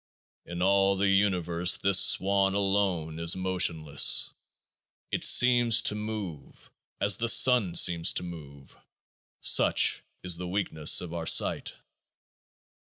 [0.47, 4.33] In all the Universe this Swan alone is motion less;
[5.11, 8.75] it seems to move, as the Sun seems to move;
[9.41, 11.75] such is the weakness of our sight.